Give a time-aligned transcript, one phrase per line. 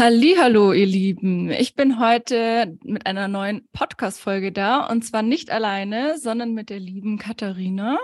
[0.00, 1.50] Hallo, ihr Lieben.
[1.50, 6.78] Ich bin heute mit einer neuen Podcast-Folge da und zwar nicht alleine, sondern mit der
[6.78, 7.98] lieben Katharina.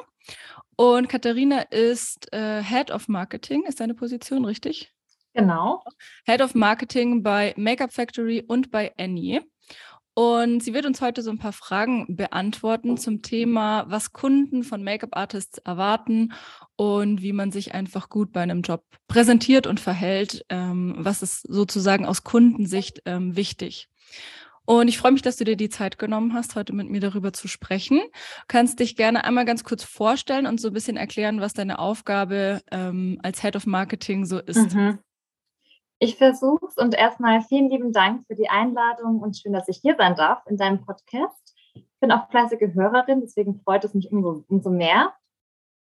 [0.74, 4.92] Und Katharina ist äh, Head of Marketing, ist deine Position richtig?
[5.34, 5.84] Genau.
[6.26, 9.42] Head of Marketing bei Makeup Factory und bei Annie.
[10.14, 14.84] Und sie wird uns heute so ein paar Fragen beantworten zum Thema, was Kunden von
[14.84, 16.32] Make-up-Artists erwarten
[16.76, 20.44] und wie man sich einfach gut bei einem Job präsentiert und verhält.
[20.50, 23.88] Ähm, was ist sozusagen aus Kundensicht ähm, wichtig?
[24.66, 27.32] Und ich freue mich, dass du dir die Zeit genommen hast, heute mit mir darüber
[27.32, 27.98] zu sprechen.
[27.98, 31.78] Du kannst dich gerne einmal ganz kurz vorstellen und so ein bisschen erklären, was deine
[31.78, 34.74] Aufgabe ähm, als Head of Marketing so ist.
[34.74, 35.00] Mhm.
[36.04, 39.78] Ich versuche es und erstmal vielen lieben Dank für die Einladung und schön, dass ich
[39.78, 41.56] hier sein darf in deinem Podcast.
[41.72, 45.14] Ich bin auch fleißige Hörerin, deswegen freut es mich umso, umso mehr.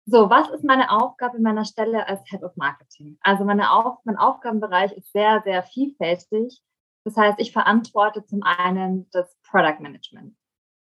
[0.05, 3.19] So, was ist meine Aufgabe in meiner Stelle als Head of Marketing?
[3.21, 6.63] Also meine Auf, mein Aufgabenbereich ist sehr, sehr vielfältig.
[7.03, 10.37] Das heißt, ich verantworte zum einen das Product Management.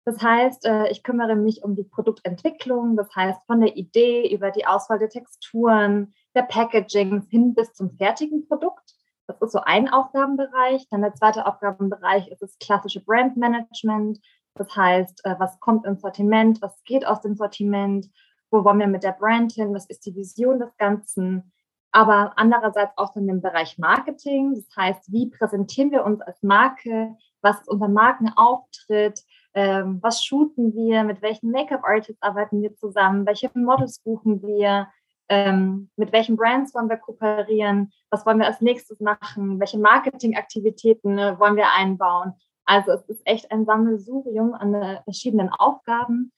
[0.03, 4.51] Das heißt, äh, ich kümmere mich um die Produktentwicklung, das heißt von der Idee über
[4.51, 8.93] die Auswahl der Texturen, der Packaging hin bis zum fertigen Produkt.
[9.27, 10.87] Das ist so ein Aufgabenbereich.
[10.89, 14.19] Dann der zweite Aufgabenbereich ist das klassische Brandmanagement.
[14.55, 18.07] Das heißt, äh, was kommt ins Sortiment, was geht aus dem Sortiment,
[18.51, 21.51] wo wollen wir mit der Brand hin, was ist die Vision des Ganzen.
[21.91, 24.53] Aber andererseits auch dann im Bereich Marketing.
[24.53, 30.75] Das heißt, wie präsentieren wir uns als Marke, was ist unser Markenauftritt, ähm, was shooten
[30.75, 34.87] wir, mit welchen Make-up-Artists arbeiten wir zusammen, welche Models buchen wir,
[35.29, 41.15] ähm, mit welchen Brands wollen wir kooperieren, was wollen wir als nächstes machen, welche Marketingaktivitäten
[41.15, 42.33] ne, wollen wir einbauen.
[42.65, 46.31] Also es ist echt ein Sammelsurium an äh, verschiedenen Aufgaben.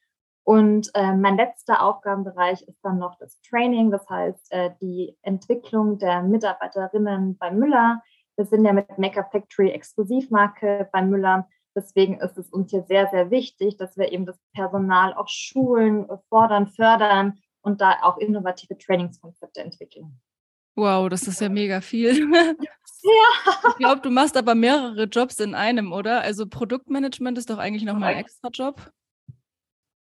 [0.43, 5.97] Und äh, mein letzter Aufgabenbereich ist dann noch das Training, das heißt äh, die Entwicklung
[5.97, 8.01] der Mitarbeiterinnen bei Müller.
[8.37, 11.49] Wir sind ja mit Make-up Factory Exklusivmarke bei Müller.
[11.75, 16.07] Deswegen ist es uns hier sehr, sehr wichtig, dass wir eben das Personal auch schulen,
[16.29, 20.19] fordern, fördern und da auch innovative Trainingskonzepte entwickeln.
[20.75, 22.27] Wow, das ist ja mega viel.
[23.03, 23.53] Ja.
[23.69, 26.21] Ich glaube, du machst aber mehrere Jobs in einem, oder?
[26.21, 28.91] Also Produktmanagement ist doch eigentlich nochmal ein extra Job.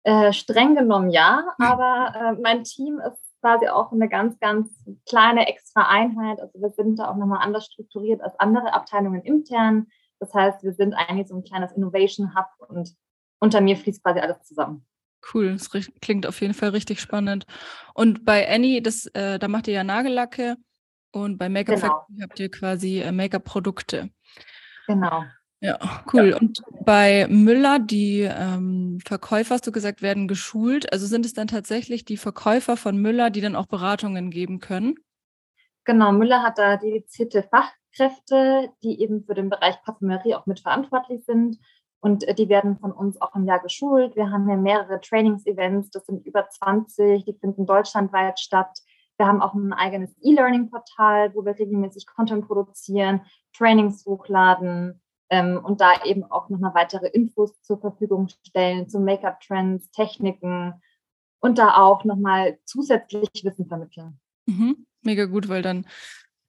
[0.04, 4.70] Äh, streng genommen ja, aber äh, mein Team ist quasi auch eine ganz, ganz
[5.06, 6.40] kleine extra Einheit.
[6.40, 9.88] Also wir sind da auch nochmal anders strukturiert als andere Abteilungen intern.
[10.20, 12.94] Das heißt, wir sind eigentlich so ein kleines Innovation Hub und
[13.40, 14.86] unter mir fließt quasi alles zusammen.
[15.32, 17.46] Cool, das klingt auf jeden Fall richtig spannend.
[17.94, 20.56] Und bei Annie, das, äh, da macht ihr ja Nagellacke
[21.10, 22.06] und bei Make-up genau.
[22.22, 24.10] habt ihr quasi äh, Make-up-Produkte.
[24.86, 25.24] Genau.
[25.60, 25.78] Ja,
[26.12, 26.30] cool.
[26.30, 26.36] Ja.
[26.36, 30.92] Und bei Müller, die ähm, Verkäufer, hast du gesagt, werden geschult.
[30.92, 34.94] Also sind es dann tatsächlich die Verkäufer von Müller, die dann auch Beratungen geben können?
[35.84, 41.58] Genau, Müller hat da dedizierte Fachkräfte, die eben für den Bereich Parfümerie auch mitverantwortlich sind.
[42.00, 44.16] Und äh, die werden von uns auch im Jahr geschult.
[44.16, 48.78] Wir haben ja mehrere Trainingsevents, das sind über 20, die finden deutschlandweit statt.
[49.18, 53.22] Wir haben auch ein eigenes E-Learning-Portal, wo wir regelmäßig Content produzieren,
[53.52, 59.90] Trainings hochladen ähm, und da eben auch nochmal weitere Infos zur Verfügung stellen zu Make-up-Trends,
[59.90, 60.80] Techniken
[61.40, 64.20] und da auch nochmal zusätzlich Wissen vermitteln.
[64.46, 65.84] Mhm, mega gut, weil dann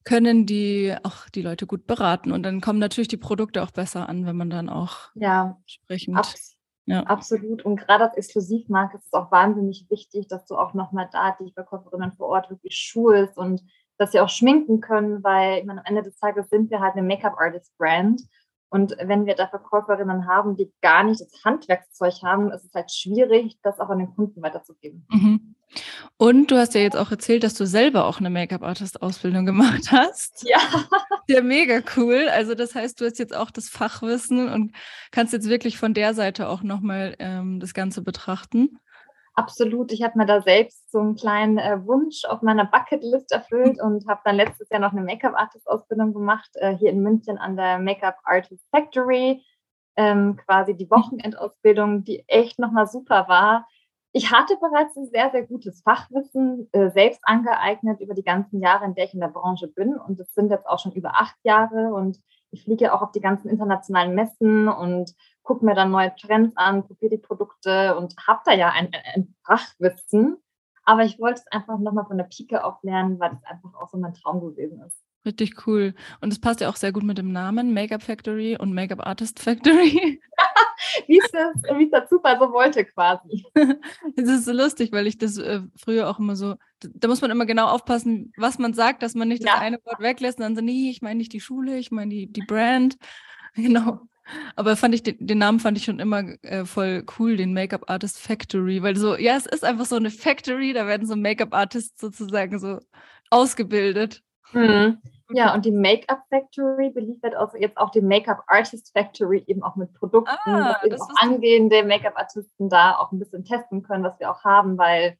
[0.04, 2.32] können die auch die Leute gut beraten.
[2.32, 6.18] Und dann kommen natürlich die Produkte auch besser an, wenn man dann auch ja, entsprechend.
[6.18, 7.04] Abs ja.
[7.04, 7.64] Absolut.
[7.64, 11.52] Und gerade als Exklusivmarke ist es auch wahnsinnig wichtig, dass du auch nochmal da die
[11.52, 13.62] Verkäuferinnen vor Ort wirklich schulst und
[14.00, 16.96] dass sie auch schminken können, weil ich meine, am Ende des Tages sind wir halt
[16.96, 18.24] eine Make-up-Artist-Brand.
[18.70, 22.92] Und wenn wir da Verkäuferinnen haben, die gar nicht das Handwerkszeug haben, ist es halt
[22.92, 25.06] schwierig, das auch an den Kunden weiterzugeben.
[25.12, 25.49] Mhm.
[26.18, 30.46] Und du hast ja jetzt auch erzählt, dass du selber auch eine Make-up-Artist-Ausbildung gemacht hast.
[30.47, 30.59] Ja.
[31.28, 32.28] Ja, mega cool.
[32.30, 34.75] Also das heißt, du hast jetzt auch das Fachwissen und
[35.12, 38.79] kannst jetzt wirklich von der Seite auch nochmal ähm, das Ganze betrachten.
[39.35, 39.94] Absolut.
[39.94, 44.05] Ich habe mir da selbst so einen kleinen äh, Wunsch auf meiner Bucketlist erfüllt und
[44.08, 48.67] habe dann letztes Jahr noch eine Make-up-Artist-Ausbildung gemacht, äh, hier in München an der Make-up-Artist
[48.72, 49.41] Factory.
[49.96, 53.67] Ähm, quasi die Wochenendausbildung, die echt nochmal super war.
[54.11, 58.85] Ich hatte bereits ein sehr, sehr gutes Fachwissen äh, selbst angeeignet über die ganzen Jahre,
[58.85, 59.96] in der ich in der Branche bin.
[59.96, 61.94] Und es sind jetzt auch schon über acht Jahre.
[61.94, 62.20] Und
[62.50, 65.14] ich fliege auch auf die ganzen internationalen Messen und
[65.44, 69.35] gucke mir dann neue Trends an, probiere die Produkte und habe da ja ein, ein
[69.46, 70.38] Fachwissen.
[70.84, 73.90] Aber ich wollte es einfach nochmal von der Pike auf lernen, weil es einfach auch
[73.90, 75.03] so mein Traum gewesen ist.
[75.26, 75.94] Richtig cool.
[76.22, 79.40] Und es passt ja auch sehr gut mit dem Namen Make-up Factory und Make-up Artist
[79.40, 80.20] Factory.
[81.08, 83.46] wie es der Zufall so wollte quasi.
[84.16, 87.32] Das ist so lustig, weil ich das äh, früher auch immer so, da muss man
[87.32, 89.59] immer genau aufpassen, was man sagt, dass man nicht das ja.
[89.59, 92.32] eine Wort weglässt und dann so, nee, ich meine nicht die Schule, ich meine die,
[92.32, 92.97] die Brand.
[93.56, 94.02] Genau.
[94.56, 97.90] Aber fand ich den, den, Namen fand ich schon immer äh, voll cool, den Make-up
[97.90, 101.53] Artist Factory, weil so, ja, es ist einfach so eine Factory, da werden so Make-up
[101.53, 102.80] Artists sozusagen so
[103.32, 104.22] ausgebildet.
[104.53, 105.00] Mhm.
[105.31, 109.76] Ja, und die Make-up Factory beliefert also jetzt auch die Make-up Artist Factory eben auch
[109.76, 114.20] mit Produkten, ah, dass eben auch angehende Make-up-Artisten da auch ein bisschen testen können, was
[114.20, 115.17] wir auch haben, weil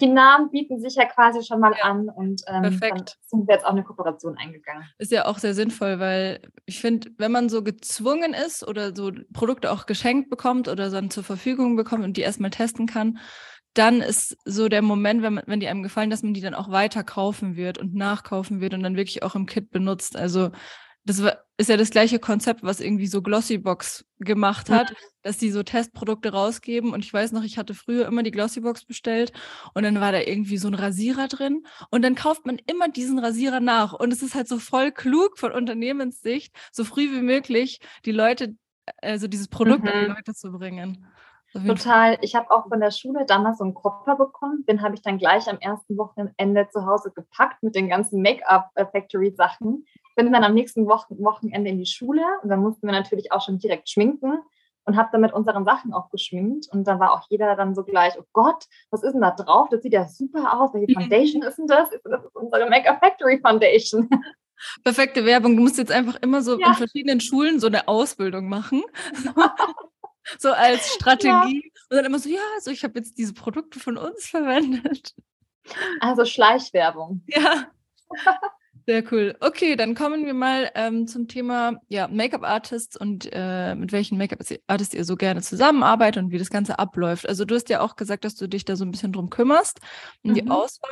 [0.00, 3.54] die Namen bieten sich ja quasi schon mal ja, an und ähm, dann sind wir
[3.54, 4.84] jetzt auch eine Kooperation eingegangen.
[4.98, 9.10] Ist ja auch sehr sinnvoll, weil ich finde, wenn man so gezwungen ist oder so
[9.32, 13.18] Produkte auch geschenkt bekommt oder dann zur Verfügung bekommt und die erstmal testen kann,
[13.74, 16.54] dann ist so der Moment, wenn, man, wenn die einem gefallen, dass man die dann
[16.54, 20.16] auch weiter kaufen wird und nachkaufen wird und dann wirklich auch im Kit benutzt.
[20.16, 20.50] Also
[21.04, 21.20] das
[21.56, 24.96] ist ja das gleiche Konzept, was irgendwie so Glossybox gemacht hat, ja.
[25.22, 26.92] dass die so Testprodukte rausgeben.
[26.92, 29.32] Und ich weiß noch, ich hatte früher immer die Glossybox bestellt
[29.74, 31.64] und dann war da irgendwie so ein Rasierer drin.
[31.90, 33.94] Und dann kauft man immer diesen Rasierer nach.
[33.94, 38.54] Und es ist halt so voll klug von Unternehmenssicht, so früh wie möglich die Leute,
[38.98, 39.88] also dieses Produkt mhm.
[39.88, 40.14] an die mhm.
[40.14, 41.06] Leute zu bringen.
[41.52, 42.18] Total.
[42.22, 44.64] Ich habe auch von der Schule damals so einen Koffer bekommen.
[44.66, 49.84] Den habe ich dann gleich am ersten Wochenende zu Hause gepackt mit den ganzen Make-up-Factory-Sachen
[50.16, 53.58] bin dann am nächsten Wochenende in die Schule und dann mussten wir natürlich auch schon
[53.58, 54.38] direkt schminken
[54.84, 57.84] und habe dann mit unseren Sachen auch geschminkt und dann war auch jeder dann so
[57.84, 59.68] gleich, oh Gott, was ist denn da drauf?
[59.70, 60.74] Das sieht ja super aus.
[60.74, 61.88] Welche Foundation ist denn das?
[62.04, 64.08] Das ist unsere Make-up Factory Foundation.
[64.84, 65.56] Perfekte Werbung.
[65.56, 66.68] Du musst jetzt einfach immer so ja.
[66.68, 68.82] in verschiedenen Schulen so eine Ausbildung machen.
[70.38, 71.30] so als Strategie.
[71.64, 71.70] Ja.
[71.90, 75.14] Und dann immer so, ja, also ich habe jetzt diese Produkte von uns verwendet.
[76.00, 77.22] Also Schleichwerbung.
[77.34, 77.70] Ja.
[78.86, 79.36] Sehr cool.
[79.40, 84.94] Okay, dann kommen wir mal ähm, zum Thema ja, Make-up-Artists und äh, mit welchen Make-up-Artists
[84.94, 87.28] ihr so gerne zusammenarbeitet und wie das Ganze abläuft.
[87.28, 89.78] Also du hast ja auch gesagt, dass du dich da so ein bisschen drum kümmerst,
[90.24, 90.34] um mhm.
[90.34, 90.90] die Auswahl.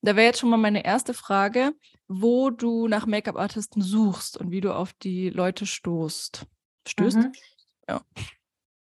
[0.00, 1.72] Da wäre jetzt schon mal meine erste Frage,
[2.08, 6.46] wo du nach Make-up-Artisten suchst und wie du auf die Leute stoßt.
[6.88, 7.18] Stößt?
[7.18, 7.32] Mhm.
[7.86, 8.00] Ja.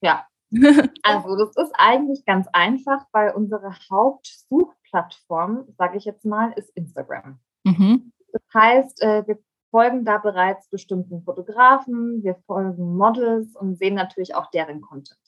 [0.04, 0.28] Ja.
[1.02, 7.40] Also das ist eigentlich ganz einfach, weil unsere Hauptsuchplattform, sage ich jetzt mal, ist Instagram.
[7.64, 8.12] Mhm.
[8.32, 9.40] Das heißt, äh, wir
[9.72, 15.20] folgen da bereits bestimmten Fotografen, wir folgen Models und sehen natürlich auch deren Content.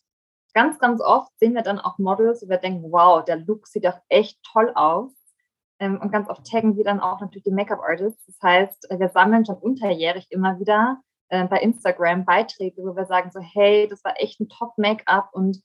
[0.53, 3.85] Ganz, ganz oft sehen wir dann auch Models und wir denken, wow, der Look sieht
[3.85, 5.11] doch echt toll aus.
[5.79, 8.25] Ähm, und ganz oft taggen wir dann auch natürlich die Make-up-Artists.
[8.27, 13.05] Das heißt, äh, wir sammeln schon unterjährig immer wieder äh, bei Instagram Beiträge, wo wir
[13.05, 15.61] sagen so, hey, das war echt ein Top-Make-up und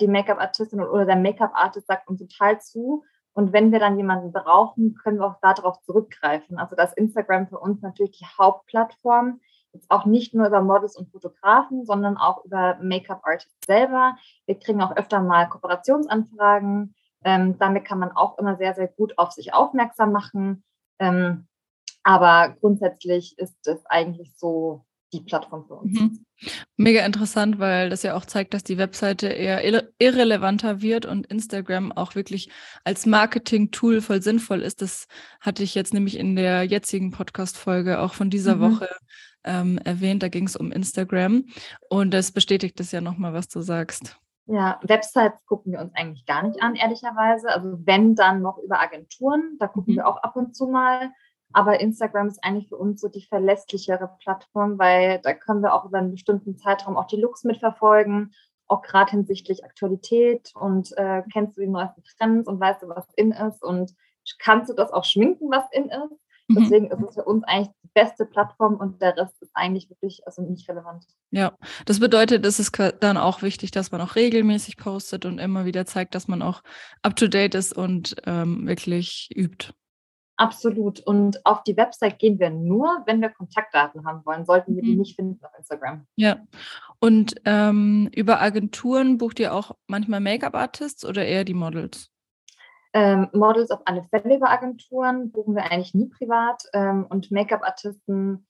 [0.00, 3.02] die Make-up-Artistin oder der Make-up-Artist sagt uns total zu.
[3.32, 6.58] Und wenn wir dann jemanden brauchen, können wir auch darauf zurückgreifen.
[6.58, 9.40] Also das Instagram für uns natürlich die Hauptplattform.
[9.72, 14.16] Jetzt auch nicht nur über Models und Fotografen, sondern auch über Make-up-Artists selber.
[14.46, 16.94] Wir kriegen auch öfter mal Kooperationsanfragen.
[17.24, 20.62] Ähm, damit kann man auch immer sehr, sehr gut auf sich aufmerksam machen.
[21.00, 21.48] Ähm,
[22.04, 25.98] aber grundsätzlich ist es eigentlich so die Plattform für uns.
[25.98, 26.24] Mhm.
[26.76, 31.26] Mega interessant, weil das ja auch zeigt, dass die Webseite eher irre irrelevanter wird und
[31.26, 32.50] Instagram auch wirklich
[32.84, 34.82] als Marketing-Tool voll sinnvoll ist.
[34.82, 35.06] Das
[35.40, 38.60] hatte ich jetzt nämlich in der jetzigen Podcast-Folge auch von dieser mhm.
[38.60, 38.88] Woche
[39.44, 40.22] ähm, erwähnt.
[40.22, 41.44] Da ging es um Instagram
[41.88, 44.18] und das bestätigt das ja nochmal, was du sagst.
[44.46, 47.48] Ja, Websites gucken wir uns eigentlich gar nicht an, ehrlicherweise.
[47.48, 49.98] Also wenn dann noch über Agenturen, da gucken mhm.
[49.98, 51.12] wir auch ab und zu mal.
[51.54, 55.84] Aber Instagram ist eigentlich für uns so die verlässlichere Plattform, weil da können wir auch
[55.84, 58.34] über einen bestimmten Zeitraum auch die Looks mitverfolgen,
[58.66, 63.06] auch gerade hinsichtlich Aktualität und äh, kennst du die neuesten Trends und weißt du, was
[63.16, 63.94] in ist und
[64.38, 66.18] kannst du das auch schminken, was in ist.
[66.48, 66.56] Mhm.
[66.56, 70.26] Deswegen ist es für uns eigentlich die beste Plattform und der Rest ist eigentlich wirklich
[70.26, 71.04] also nicht relevant.
[71.30, 71.56] Ja,
[71.86, 75.86] das bedeutet, es ist dann auch wichtig, dass man auch regelmäßig postet und immer wieder
[75.86, 76.62] zeigt, dass man auch
[77.02, 79.72] up to date ist und ähm, wirklich übt.
[80.36, 81.00] Absolut.
[81.00, 84.44] Und auf die Website gehen wir nur, wenn wir Kontaktdaten haben wollen.
[84.44, 84.98] Sollten wir die mhm.
[84.98, 86.06] nicht finden auf Instagram.
[86.16, 86.38] Ja.
[86.98, 92.10] Und ähm, über Agenturen bucht ihr auch manchmal Make-up-Artists oder eher die Models?
[92.92, 98.46] Ähm, Models auf alle Fälle über Agenturen buchen wir eigentlich nie privat ähm, und Make-up-Artisten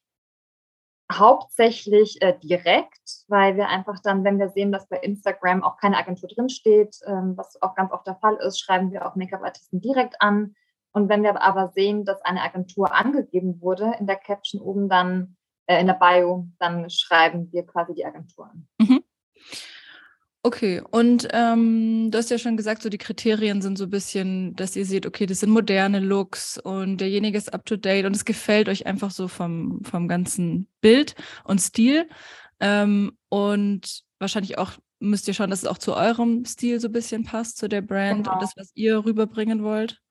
[1.12, 5.98] hauptsächlich äh, direkt, weil wir einfach dann, wenn wir sehen, dass bei Instagram auch keine
[5.98, 10.20] Agentur drinsteht, ähm, was auch ganz oft der Fall ist, schreiben wir auch Make-up-Artisten direkt
[10.20, 10.54] an
[10.94, 15.36] und wenn wir aber sehen, dass eine Agentur angegeben wurde in der Caption oben dann,
[15.66, 18.68] äh, in der Bio, dann schreiben wir quasi die Agentur an.
[18.78, 19.02] Mhm.
[20.44, 24.54] Okay, und ähm, du hast ja schon gesagt, so die Kriterien sind so ein bisschen,
[24.54, 28.14] dass ihr seht, okay, das sind moderne Looks und derjenige ist up to date und
[28.14, 32.08] es gefällt euch einfach so vom, vom ganzen Bild und Stil.
[32.60, 36.92] Ähm, und wahrscheinlich auch, müsst ihr schauen, dass es auch zu eurem Stil so ein
[36.92, 38.34] bisschen passt, zu der Brand genau.
[38.34, 40.03] und das, was ihr rüberbringen wollt.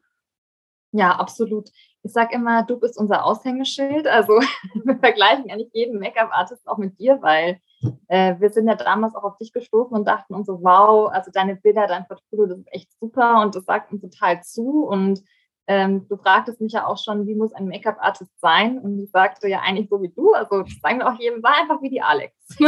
[0.93, 1.69] Ja, absolut.
[2.03, 4.07] Ich sage immer, du bist unser Aushängeschild.
[4.07, 4.33] Also
[4.85, 7.59] wir vergleichen eigentlich jeden Make-up-Artist auch mit dir, weil
[8.07, 11.31] äh, wir sind ja damals auch auf dich gestoßen und dachten uns so, wow, also
[11.31, 14.85] deine Bilder, dein Portfolio, das ist echt super und das sagt uns total zu.
[14.85, 15.21] Und
[15.65, 18.77] ähm, du fragtest mich ja auch schon, wie muss ein Make-up-Artist sein?
[18.77, 20.33] Und ich sagte ja eigentlich so wie du.
[20.33, 22.35] Also sagen wir auch jedem, war einfach wie die Alex.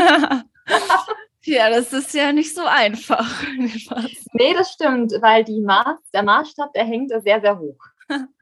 [1.44, 3.44] ja, das ist ja nicht so einfach.
[4.34, 7.78] nee, das stimmt, weil die Maß, der Maßstab, der hängt sehr, sehr hoch.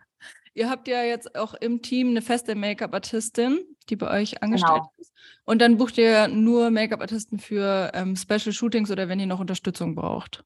[0.56, 4.94] Ihr habt ja jetzt auch im Team eine feste Make-up-Artistin, die bei euch angestellt genau.
[4.98, 5.12] ist.
[5.46, 9.96] Und dann bucht ihr nur Make-up-Artisten für ähm, Special Shootings oder wenn ihr noch Unterstützung
[9.96, 10.44] braucht.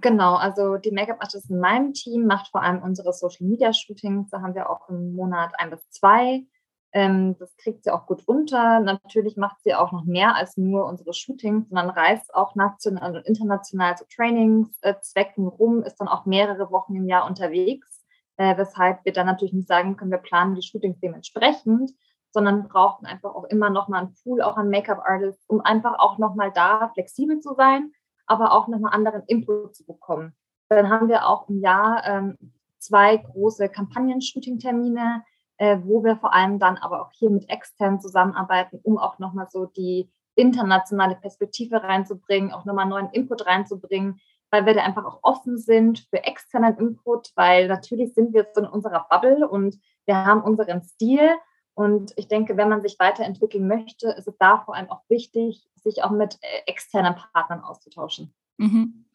[0.00, 4.30] Genau, also die Make-up-Artist in meinem Team macht vor allem unsere Social-Media-Shootings.
[4.30, 6.44] Da haben wir auch im Monat ein bis zwei.
[6.92, 8.80] Ähm, das kriegt sie auch gut unter.
[8.80, 13.26] Natürlich macht sie auch noch mehr als nur unsere Shootings, sondern reist auch national und
[13.26, 17.93] international zu Trainingszwecken rum, ist dann auch mehrere Wochen im Jahr unterwegs
[18.36, 21.92] äh, weshalb wir dann natürlich nicht sagen können, wir planen die Shootings dementsprechend,
[22.30, 26.18] sondern brauchen einfach auch immer noch mal einen Pool auch an Make-up-Artists, um einfach auch
[26.18, 27.92] noch mal da flexibel zu sein,
[28.26, 30.34] aber auch noch mal anderen Input zu bekommen.
[30.68, 32.36] Dann haben wir auch im Jahr ähm,
[32.78, 35.22] zwei große Kampagnen-Shooting-Termine,
[35.58, 39.32] äh, wo wir vor allem dann aber auch hier mit extern zusammenarbeiten, um auch noch
[39.32, 44.20] mal so die internationale Perspektive reinzubringen, auch nochmal neuen Input reinzubringen,
[44.54, 48.60] weil wir da einfach auch offen sind für externen Input, weil natürlich sind wir so
[48.60, 51.28] in unserer Bubble und wir haben unseren Stil.
[51.74, 55.66] Und ich denke, wenn man sich weiterentwickeln möchte, ist es da vor allem auch wichtig,
[55.74, 58.32] sich auch mit äh, externen Partnern auszutauschen.
[58.58, 59.06] Mhm.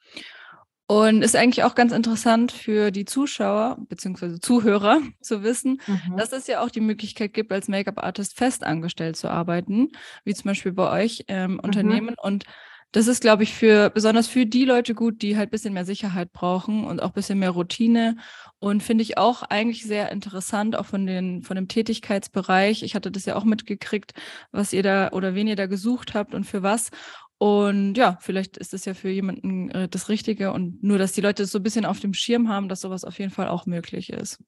[0.87, 4.41] Und ist eigentlich auch ganz interessant für die Zuschauer bzw.
[4.41, 6.17] Zuhörer zu wissen, mhm.
[6.17, 9.93] dass es ja auch die Möglichkeit gibt, als Make-up-Artist festangestellt zu arbeiten,
[10.25, 11.59] wie zum Beispiel bei euch im mhm.
[11.61, 12.15] Unternehmen.
[12.21, 12.43] Und
[12.91, 16.31] das ist, glaube ich, für besonders für die Leute gut, die halt bisschen mehr Sicherheit
[16.31, 18.17] brauchen und auch bisschen mehr Routine.
[18.57, 22.81] Und finde ich auch eigentlich sehr interessant, auch von, den, von dem Tätigkeitsbereich.
[22.81, 24.13] Ich hatte das ja auch mitgekriegt,
[24.51, 26.89] was ihr da oder wen ihr da gesucht habt und für was.
[27.37, 31.21] Und ja, vielleicht ist das ja für jemanden äh, das Richtige und nur, dass die
[31.21, 33.65] Leute es so ein bisschen auf dem Schirm haben, dass sowas auf jeden Fall auch
[33.65, 34.39] möglich ist.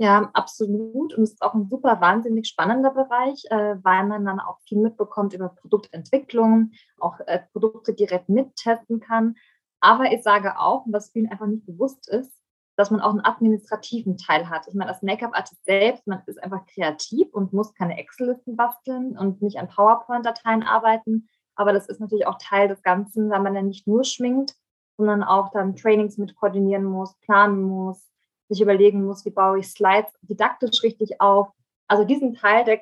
[0.00, 1.14] Ja, absolut.
[1.14, 4.78] Und es ist auch ein super wahnsinnig spannender Bereich, äh, weil man dann auch viel
[4.78, 9.34] mitbekommt über Produktentwicklung, auch äh, Produkte direkt mittesten kann.
[9.80, 12.32] Aber ich sage auch, was vielen einfach nicht bewusst ist,
[12.76, 14.68] dass man auch einen administrativen Teil hat.
[14.68, 19.42] Ich meine, als Make-up-Artist selbst, man ist einfach kreativ und muss keine Excel-Listen basteln und
[19.42, 21.28] nicht an PowerPoint-Dateien arbeiten.
[21.56, 24.54] Aber das ist natürlich auch Teil des Ganzen, weil man ja nicht nur schminkt,
[24.96, 28.07] sondern auch dann Trainings mit koordinieren muss, planen muss,
[28.48, 31.48] sich überlegen muss, wie baue ich Slides didaktisch richtig auf.
[31.86, 32.80] Also diesen Teil der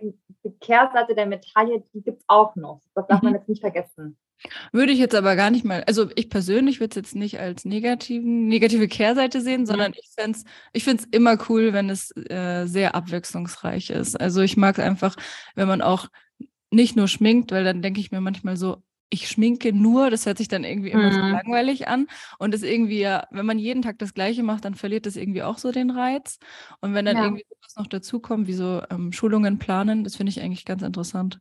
[0.61, 2.81] Kehrseite der Medaille, die gibt es auch noch.
[2.95, 3.29] Das darf mhm.
[3.29, 4.17] man jetzt nicht vergessen.
[4.73, 7.65] Würde ich jetzt aber gar nicht mal, also ich persönlich würde es jetzt nicht als
[7.65, 9.67] negativen, negative Kehrseite sehen, mhm.
[9.67, 14.21] sondern ich finde es ich find's immer cool, wenn es äh, sehr abwechslungsreich ist.
[14.21, 15.17] Also ich mag es einfach,
[15.55, 16.09] wenn man auch
[16.71, 20.39] nicht nur schminkt, weil dann denke ich mir manchmal so, ich schminke nur, das hört
[20.39, 21.13] sich dann irgendwie immer mhm.
[21.13, 22.09] so langweilig an.
[22.39, 25.43] Und das irgendwie ja, wenn man jeden Tag das Gleiche macht, dann verliert das irgendwie
[25.43, 26.39] auch so den Reiz.
[26.81, 27.25] Und wenn dann ja.
[27.25, 31.41] irgendwie was noch dazukommt, wie so ähm, Schulungen planen, das finde ich eigentlich ganz interessant.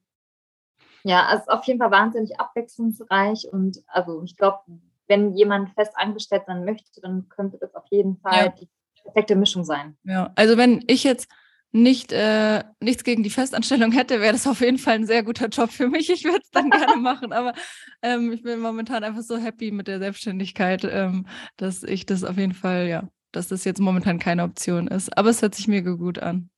[1.03, 4.60] Ja, es ist auf jeden Fall wahnsinnig abwechslungsreich und also ich glaube,
[5.07, 8.50] wenn jemand fest angestellt sein möchte, dann könnte das auf jeden Fall ja.
[8.50, 8.67] die
[9.03, 9.98] perfekte Mischung sein.
[10.03, 11.29] Ja, also wenn ich jetzt
[11.75, 15.50] nicht, äh, nichts gegen die Festanstellung hätte, wäre das auf jeden Fall ein sehr guter
[15.50, 16.10] Job für mich.
[16.10, 17.53] Ich würde es dann gerne machen, aber
[18.01, 21.27] ähm, ich bin momentan einfach so happy mit der Selbstständigkeit, ähm,
[21.58, 25.17] dass ich das auf jeden Fall, ja, dass das jetzt momentan keine Option ist.
[25.17, 26.50] Aber es hört sich mega gut an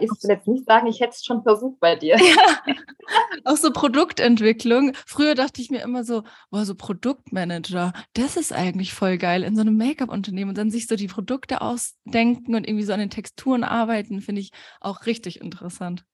[0.00, 2.16] ich will jetzt nicht sagen, ich hätte es schon versucht bei dir.
[2.16, 2.74] Ja.
[3.44, 4.92] Auch so Produktentwicklung.
[5.06, 9.56] Früher dachte ich mir immer so, boah, so Produktmanager, das ist eigentlich voll geil in
[9.56, 13.10] so einem Make-up-Unternehmen und dann sich so die Produkte ausdenken und irgendwie so an den
[13.10, 16.04] Texturen arbeiten, finde ich auch richtig interessant.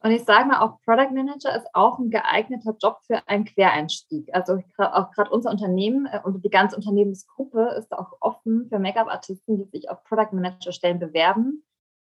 [0.00, 4.32] Und ich sage mal, auch Product Manager ist auch ein geeigneter Job für einen Quereinstieg.
[4.32, 9.58] Also auch gerade unser Unternehmen äh, und die ganze Unternehmensgruppe ist auch offen für Make-up-Artisten,
[9.58, 11.64] die sich auf Product Manager Stellen bewerben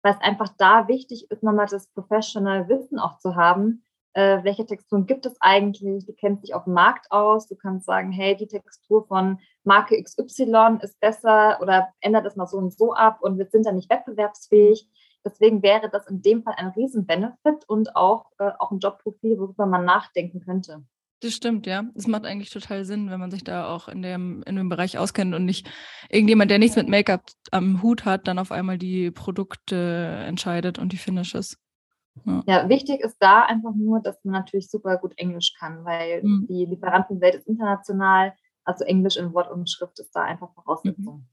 [0.08, 3.84] weil es einfach da wichtig ist, nochmal das Professional Wissen auch zu haben.
[4.14, 6.06] Äh, welche Texturen gibt es eigentlich?
[6.06, 7.50] Du kennst dich auf dem Markt aus.
[7.50, 12.48] Du kannst sagen, hey, die Textur von Marke XY ist besser oder ändert es mal
[12.48, 14.88] so und so ab und wir sind da nicht wettbewerbsfähig.
[15.26, 19.66] Deswegen wäre das in dem Fall ein Riesen-Benefit und auch, äh, auch ein Jobprofil, worüber
[19.66, 20.86] man nachdenken könnte.
[21.22, 21.84] Das stimmt, ja.
[21.96, 25.00] Es macht eigentlich total Sinn, wenn man sich da auch in dem, in dem Bereich
[25.00, 25.68] auskennt und nicht
[26.10, 30.92] irgendjemand, der nichts mit Make-up am Hut hat, dann auf einmal die Produkte entscheidet und
[30.92, 31.58] die Finishes.
[32.26, 32.44] Ja.
[32.46, 32.70] ja.
[32.70, 36.46] wichtig ist da einfach nur, dass man natürlich super gut Englisch kann, weil mhm.
[36.48, 38.34] die Lieferantenwelt ist international.
[38.64, 41.16] Also Englisch in Wort und Schrift ist da einfach Voraussetzung.
[41.16, 41.28] Mhm.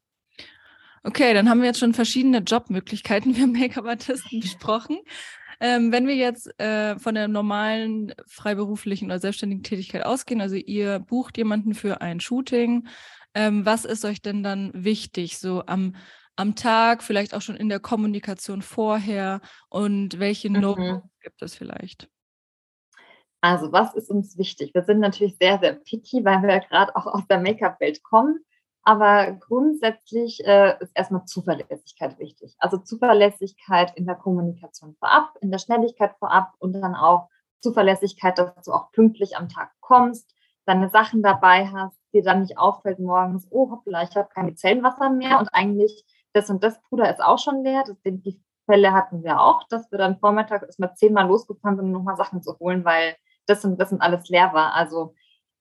[1.07, 4.99] Okay, dann haben wir jetzt schon verschiedene Jobmöglichkeiten für Make-up-Artisten besprochen.
[5.61, 10.99] Ähm, wenn wir jetzt äh, von der normalen freiberuflichen oder selbstständigen Tätigkeit ausgehen, also ihr
[10.99, 12.89] bucht jemanden für ein Shooting,
[13.35, 15.97] ähm, was ist euch denn dann wichtig, so am,
[16.37, 20.61] am Tag, vielleicht auch schon in der Kommunikation vorher und welche mhm.
[20.61, 22.09] Noten gibt es vielleicht?
[23.41, 24.73] Also, was ist uns wichtig?
[24.73, 28.39] Wir sind natürlich sehr, sehr picky, weil wir ja gerade auch aus der Make-up-Welt kommen.
[28.85, 32.55] Aber grundsätzlich äh, ist erstmal Zuverlässigkeit wichtig.
[32.59, 37.29] Also Zuverlässigkeit in der Kommunikation vorab, in der Schnelligkeit vorab und dann auch
[37.61, 40.35] Zuverlässigkeit, dass du auch pünktlich am Tag kommst,
[40.67, 45.09] deine Sachen dabei hast, dir dann nicht auffällt morgens, oh hoppla, ich habe kein Zellenwasser
[45.09, 47.85] mehr und eigentlich das und das Puder ist auch schon leer.
[47.87, 51.93] Das, die Fälle hatten wir auch, dass wir dann vormittags erstmal zehnmal losgefahren sind, um
[51.93, 54.75] nochmal Sachen zu holen, weil das und das und alles leer war.
[54.75, 55.15] Also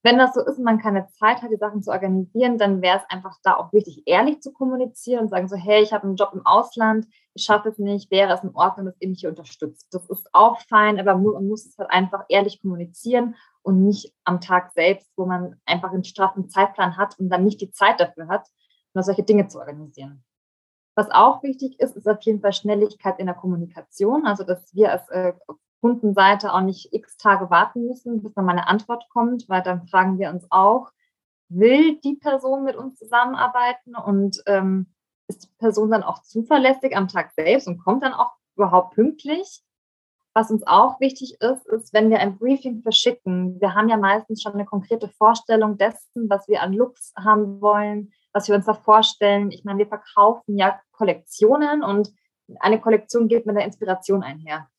[0.03, 2.98] wenn das so ist und man keine Zeit hat, die Sachen zu organisieren, dann wäre
[2.98, 6.17] es einfach da auch wichtig, ehrlich zu kommunizieren und sagen so, hey, ich habe einen
[6.17, 9.29] Job im Ausland, ich schaffe es nicht, wäre es in Ordnung, dass ihr mich hier
[9.29, 9.88] unterstützt.
[9.91, 14.41] Das ist auch fein, aber man muss es halt einfach ehrlich kommunizieren und nicht am
[14.41, 18.27] Tag selbst, wo man einfach einen straffen Zeitplan hat und dann nicht die Zeit dafür
[18.27, 18.45] hat,
[18.93, 20.24] nur solche Dinge zu organisieren.
[20.95, 24.91] Was auch wichtig ist, ist auf jeden Fall Schnelligkeit in der Kommunikation, also dass wir
[24.91, 25.33] als äh,
[25.83, 29.85] Kundenseite auch nicht x Tage warten müssen, bis dann mal eine Antwort kommt, weil dann
[29.89, 30.91] fragen wir uns auch,
[31.49, 34.93] will die Person mit uns zusammenarbeiten und ähm,
[35.27, 39.61] ist die Person dann auch zuverlässig am Tag selbst und kommt dann auch überhaupt pünktlich?
[40.33, 44.41] Was uns auch wichtig ist, ist, wenn wir ein Briefing verschicken, wir haben ja meistens
[44.41, 48.73] schon eine konkrete Vorstellung dessen, was wir an Looks haben wollen, was wir uns da
[48.73, 49.51] vorstellen.
[49.51, 52.13] Ich meine, wir verkaufen ja Kollektionen und
[52.61, 54.69] eine Kollektion geht mit der Inspiration einher.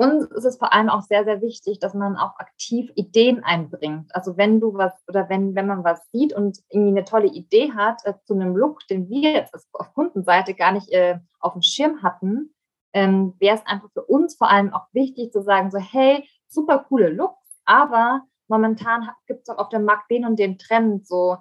[0.00, 4.14] Und es ist vor allem auch sehr, sehr wichtig, dass man auch aktiv Ideen einbringt.
[4.14, 7.72] Also wenn du was oder wenn, wenn man was sieht und irgendwie eine tolle Idee
[7.72, 11.62] hat äh, zu einem Look, den wir jetzt auf Kundenseite gar nicht äh, auf dem
[11.62, 12.54] Schirm hatten,
[12.92, 16.78] ähm, wäre es einfach für uns vor allem auch wichtig zu sagen, so hey, super
[16.88, 21.38] coole Looks, aber momentan gibt es auch auf dem Markt den und den Trend, so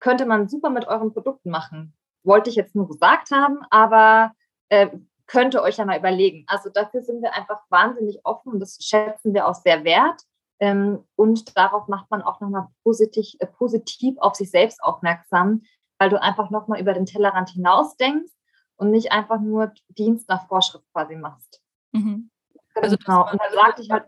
[0.00, 1.94] könnte man super mit euren Produkten machen.
[2.24, 4.32] Wollte ich jetzt nur gesagt haben, aber
[4.70, 4.88] äh,
[5.28, 6.44] könnte euch ja mal überlegen.
[6.48, 10.22] Also dafür sind wir einfach wahnsinnig offen und das schätzen wir auch sehr wert.
[10.60, 15.62] Ähm, und darauf macht man auch nochmal positiv, äh, positiv auf sich selbst aufmerksam,
[15.98, 18.32] weil du einfach nochmal über den Tellerrand hinaus denkst
[18.76, 21.62] und nicht einfach nur Dienst nach Vorschrift quasi machst.
[21.92, 22.30] Mhm.
[22.74, 23.30] Also genau.
[23.30, 24.06] und dann sagte ich halt,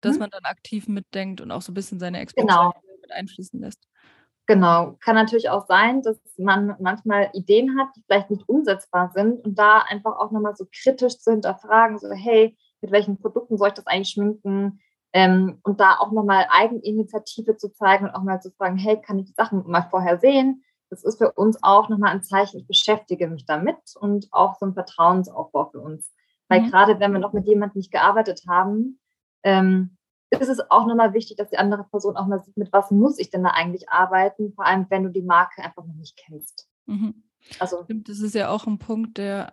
[0.00, 0.20] dass hm?
[0.20, 2.72] man dann aktiv mitdenkt und auch so ein bisschen seine Expertise genau.
[3.00, 3.88] mit einfließen lässt.
[4.48, 9.44] Genau, kann natürlich auch sein, dass man manchmal Ideen hat, die vielleicht nicht umsetzbar sind
[9.44, 13.68] und da einfach auch nochmal so kritisch zu hinterfragen, so hey, mit welchen Produkten soll
[13.68, 14.80] ich das eigentlich schminken?
[15.12, 19.18] Ähm, und da auch nochmal Eigeninitiative zu zeigen und auch mal zu fragen, hey, kann
[19.18, 20.64] ich die Sachen mal vorher sehen?
[20.88, 24.64] Das ist für uns auch nochmal ein Zeichen, ich beschäftige mich damit und auch so
[24.64, 26.10] ein Vertrauensaufbau für uns.
[26.48, 26.70] Weil mhm.
[26.70, 28.98] gerade wenn wir noch mit jemandem nicht gearbeitet haben,
[29.42, 29.97] ähm,
[30.30, 33.18] ist es auch nochmal wichtig, dass die andere Person auch mal sieht, mit was muss
[33.18, 36.68] ich denn da eigentlich arbeiten, vor allem wenn du die Marke einfach noch nicht kennst.
[36.86, 37.22] Mhm.
[37.58, 39.52] Also das ist ja auch ein Punkt, der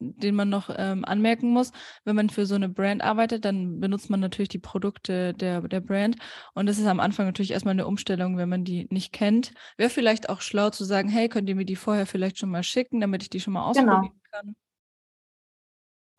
[0.00, 1.72] den man noch ähm, anmerken muss.
[2.04, 5.80] Wenn man für so eine Brand arbeitet, dann benutzt man natürlich die Produkte der, der
[5.80, 6.16] Brand.
[6.54, 9.52] Und das ist am Anfang natürlich erstmal eine Umstellung, wenn man die nicht kennt.
[9.76, 12.62] Wäre vielleicht auch schlau zu sagen, hey, könnt ihr mir die vorher vielleicht schon mal
[12.62, 13.92] schicken, damit ich die schon mal genau.
[13.92, 14.30] ausprobieren genau.
[14.30, 14.56] kann.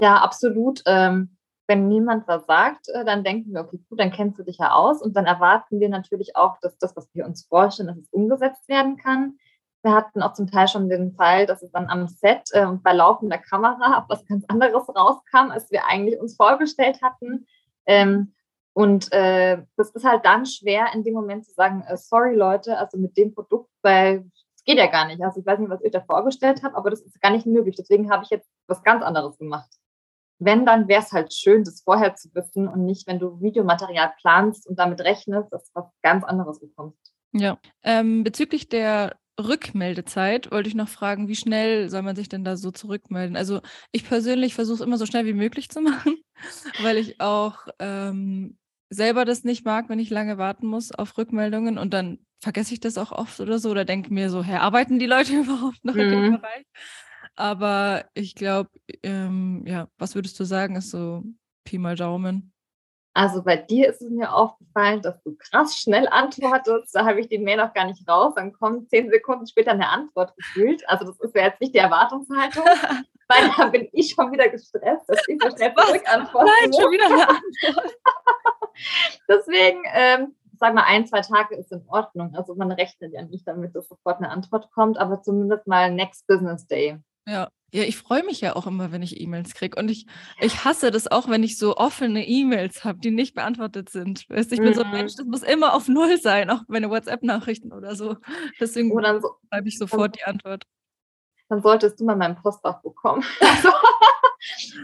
[0.02, 0.82] Ja, absolut.
[0.86, 4.58] Ähm, wenn niemand was sagt, äh, dann denken wir, okay, gut, dann kennst du dich
[4.58, 7.98] ja aus und dann erwarten wir natürlich auch, dass das, was wir uns vorstellen, dass
[7.98, 9.38] es umgesetzt werden kann.
[9.84, 12.94] Wir hatten auch zum Teil schon den Fall, dass es dann am Set äh, bei
[12.94, 17.46] laufender Kamera was ganz anderes rauskam, als wir eigentlich uns vorgestellt hatten.
[17.86, 18.34] Ähm,
[18.74, 22.78] und äh, das ist halt dann schwer, in dem Moment zu sagen, äh, sorry Leute,
[22.78, 25.24] also mit dem Produkt, weil es geht ja gar nicht.
[25.24, 27.76] Also ich weiß nicht, was ihr da vorgestellt habt, aber das ist gar nicht möglich.
[27.78, 29.70] Deswegen habe ich jetzt was ganz anderes gemacht
[30.40, 34.14] wenn, dann wäre es halt schön, das vorher zu wissen und nicht, wenn du Videomaterial
[34.20, 37.14] planst und damit rechnest, dass du was ganz anderes bekommst.
[37.32, 42.46] Ja, ähm, bezüglich der Rückmeldezeit wollte ich noch fragen, wie schnell soll man sich denn
[42.46, 43.36] da so zurückmelden?
[43.36, 46.18] Also ich persönlich versuche es immer so schnell wie möglich zu machen,
[46.82, 48.58] weil ich auch ähm,
[48.90, 52.80] selber das nicht mag, wenn ich lange warten muss auf Rückmeldungen und dann vergesse ich
[52.80, 55.96] das auch oft oder so oder denke mir so, hä, arbeiten die Leute überhaupt noch
[55.96, 56.02] mhm.
[56.02, 56.32] in dem mhm.
[56.38, 56.66] Bereich?
[57.36, 58.70] Aber ich glaube,
[59.04, 61.24] ähm, ja, was würdest du sagen, ist so
[61.66, 62.54] Pi mal Daumen?
[63.18, 66.94] Also bei dir ist es mir aufgefallen, dass du krass schnell antwortest.
[66.94, 68.34] Da habe ich die Mail noch gar nicht raus.
[68.36, 70.88] Dann kommt zehn Sekunden später eine Antwort gefühlt.
[70.90, 72.66] Also das ist ja jetzt nicht die Erwartungshaltung.
[73.28, 76.52] Weil dann bin ich schon wieder gestresst, dass ich so schnell zurückantworte.
[76.62, 77.96] Nein, schon wieder eine Antwort.
[79.30, 82.36] Deswegen, ähm, sag mal, ein, zwei Tage ist in Ordnung.
[82.36, 86.28] Also man rechnet ja nicht damit, dass sofort eine Antwort kommt, aber zumindest mal Next
[86.28, 87.00] Business Day.
[87.26, 87.50] Ja.
[87.76, 89.78] Ja, ich freue mich ja auch immer, wenn ich E-Mails kriege.
[89.78, 90.06] Und ich,
[90.40, 94.30] ich hasse das auch, wenn ich so offene E-Mails habe, die nicht beantwortet sind.
[94.30, 95.18] Weißt, ich bin so ein Mensch, mhm.
[95.18, 98.16] das muss immer auf Null sein, auch meine WhatsApp-Nachrichten oder so.
[98.62, 100.64] Deswegen oh, so, schreibe ich sofort dann, die Antwort.
[101.50, 103.26] Dann solltest du mal meinen Postfach bekommen.
[103.42, 103.70] Also,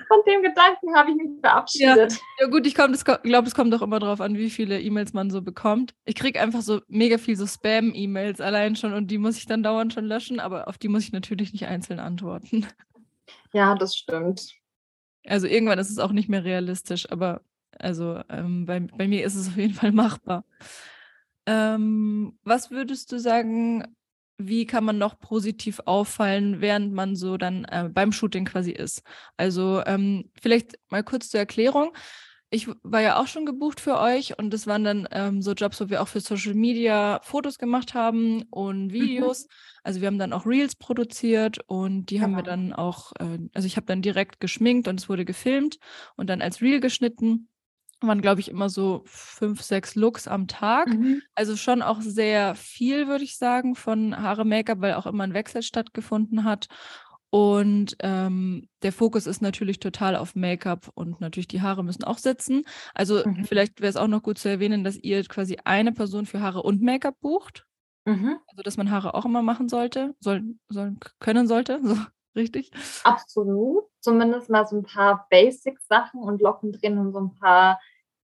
[0.08, 2.12] von dem Gedanken habe ich mich verabschiedet.
[2.14, 5.30] Ja, ja gut, ich glaube, es kommt doch immer darauf an, wie viele E-Mails man
[5.30, 5.94] so bekommt.
[6.06, 9.64] Ich kriege einfach so mega viel so Spam-E-Mails allein schon und die muss ich dann
[9.64, 12.68] dauernd schon löschen, aber auf die muss ich natürlich nicht einzeln antworten.
[13.54, 14.54] Ja, das stimmt.
[15.26, 17.42] Also irgendwann ist es auch nicht mehr realistisch, aber
[17.78, 20.46] also ähm, bei, bei mir ist es auf jeden Fall machbar.
[21.46, 23.96] Ähm, was würdest du sagen,
[24.48, 29.04] wie kann man noch positiv auffallen, während man so dann äh, beim Shooting quasi ist.
[29.38, 31.94] Also ähm, vielleicht mal kurz zur Erklärung.
[32.54, 35.80] Ich war ja auch schon gebucht für euch und das waren dann ähm, so Jobs,
[35.80, 38.94] wo wir auch für Social Media Fotos gemacht haben und mhm.
[38.94, 39.44] Videos.
[39.44, 39.50] Mhm.
[39.84, 42.26] Also wir haben dann auch Reels produziert und die genau.
[42.26, 42.56] haben wir genau.
[42.56, 45.80] dann auch, äh, also ich habe dann direkt geschminkt und es wurde gefilmt
[46.18, 47.48] und dann als Reel geschnitten
[48.08, 50.90] waren, glaube ich, immer so fünf, sechs Looks am Tag.
[50.90, 51.22] Mhm.
[51.36, 55.34] Also schon auch sehr viel, würde ich sagen, von Haare Make-up, weil auch immer ein
[55.34, 56.68] Wechsel stattgefunden hat.
[57.32, 62.18] Und ähm, der Fokus ist natürlich total auf Make-up und natürlich die Haare müssen auch
[62.18, 62.64] sitzen.
[62.94, 63.46] Also mhm.
[63.46, 66.62] vielleicht wäre es auch noch gut zu erwähnen, dass ihr quasi eine Person für Haare
[66.62, 67.66] und Make-up bucht.
[68.06, 68.38] Mhm.
[68.48, 71.80] Also dass man Haare auch immer machen sollte, soll, soll können sollte.
[72.34, 72.72] So richtig?
[73.04, 73.84] Absolut.
[74.00, 77.80] Zumindest mal so ein paar Basic-Sachen und Locken drin und so ein paar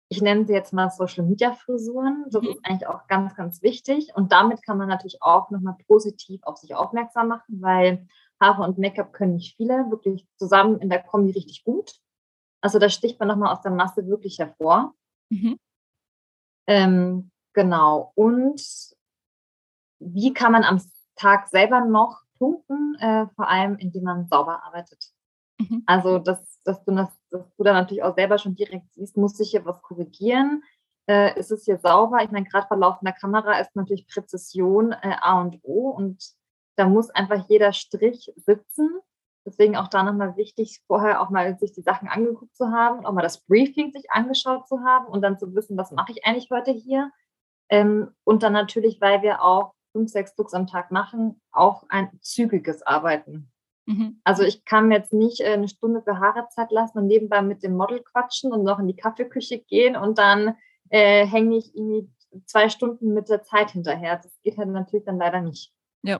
[0.10, 2.26] ich nenne sie jetzt mal Social Media Frisuren.
[2.30, 2.50] Das mhm.
[2.50, 4.12] ist eigentlich auch ganz, ganz wichtig.
[4.16, 8.08] Und damit kann man natürlich auch nochmal positiv auf sich aufmerksam machen, weil
[8.40, 11.96] Haare und Make-up können nicht viele wirklich zusammen in der Kombi richtig gut.
[12.62, 14.94] Also da sticht man nochmal aus der Masse wirklich hervor.
[15.30, 15.58] Mhm.
[16.68, 18.12] Ähm, genau.
[18.16, 18.62] Und
[20.00, 20.82] wie kann man am
[21.16, 22.96] Tag selber noch punkten?
[23.00, 25.15] Äh, vor allem, indem man sauber arbeitet.
[25.58, 25.84] Mhm.
[25.86, 29.40] Also, dass, dass, du das, dass du da natürlich auch selber schon direkt siehst, muss
[29.40, 30.64] ich hier was korrigieren?
[31.08, 32.24] Äh, ist es hier sauber?
[32.24, 36.24] Ich meine, gerade vor laufender Kamera ist natürlich Präzision äh, A und O und
[36.78, 38.90] da muss einfach jeder Strich sitzen.
[39.46, 43.14] Deswegen auch da nochmal wichtig, vorher auch mal sich die Sachen angeguckt zu haben auch
[43.14, 46.50] mal das Briefing sich angeschaut zu haben und dann zu wissen, was mache ich eigentlich
[46.50, 47.12] heute hier.
[47.70, 52.10] Ähm, und dann natürlich, weil wir auch fünf, sechs Looks am Tag machen, auch ein
[52.22, 53.52] zügiges Arbeiten.
[53.86, 54.20] Mhm.
[54.24, 57.64] Also ich kann jetzt nicht äh, eine Stunde für Haare Zeit lassen und nebenbei mit
[57.64, 60.56] dem Model quatschen und noch in die Kaffeeküche gehen und dann
[60.90, 62.10] äh, hänge ich irgendwie
[62.46, 64.18] zwei Stunden mit der Zeit hinterher.
[64.18, 65.72] Das geht halt natürlich dann leider nicht.
[66.04, 66.20] Ja.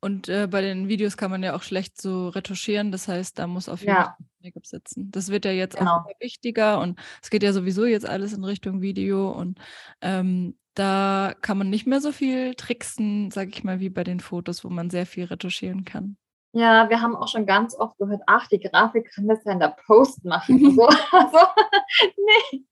[0.00, 2.92] Und äh, bei den Videos kann man ja auch schlecht so retuschieren.
[2.92, 5.10] Das heißt, da muss auf jeden Fall Make-up sitzen.
[5.10, 5.98] Das wird ja jetzt genau.
[5.98, 9.58] auch wichtiger und es geht ja sowieso jetzt alles in Richtung Video und
[10.00, 14.20] ähm, da kann man nicht mehr so viel tricksen, sage ich mal, wie bei den
[14.20, 16.16] Fotos, wo man sehr viel retuschieren kann.
[16.52, 19.60] Ja, wir haben auch schon ganz oft gehört, ach, die Grafik kann das ja in
[19.60, 20.58] der Post machen.
[20.74, 20.86] so.
[20.86, 21.38] also,
[22.52, 22.64] nee.